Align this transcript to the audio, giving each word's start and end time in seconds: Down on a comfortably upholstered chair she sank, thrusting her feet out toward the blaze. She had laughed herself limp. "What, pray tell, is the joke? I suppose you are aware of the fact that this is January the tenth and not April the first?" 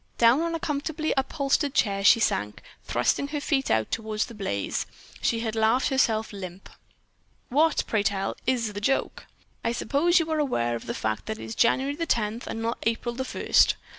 Down 0.17 0.41
on 0.41 0.55
a 0.55 0.59
comfortably 0.59 1.13
upholstered 1.15 1.75
chair 1.75 2.03
she 2.03 2.19
sank, 2.19 2.63
thrusting 2.85 3.27
her 3.27 3.39
feet 3.39 3.69
out 3.69 3.91
toward 3.91 4.21
the 4.21 4.33
blaze. 4.33 4.87
She 5.21 5.41
had 5.41 5.55
laughed 5.55 5.89
herself 5.89 6.33
limp. 6.33 6.69
"What, 7.49 7.83
pray 7.85 8.01
tell, 8.01 8.35
is 8.47 8.73
the 8.73 8.81
joke? 8.81 9.27
I 9.63 9.71
suppose 9.71 10.17
you 10.17 10.27
are 10.31 10.39
aware 10.39 10.75
of 10.75 10.87
the 10.87 10.95
fact 10.95 11.27
that 11.27 11.37
this 11.37 11.49
is 11.49 11.55
January 11.55 11.95
the 11.95 12.07
tenth 12.07 12.47
and 12.47 12.63
not 12.63 12.79
April 12.83 13.13
the 13.13 13.23
first?" 13.23 13.75